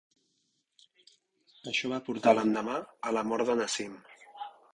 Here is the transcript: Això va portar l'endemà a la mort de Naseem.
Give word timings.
Això 1.73 1.91
va 1.91 1.99
portar 2.07 2.33
l'endemà 2.39 2.79
a 3.11 3.15
la 3.19 3.25
mort 3.33 3.53
de 3.53 3.59
Naseem. 3.61 3.95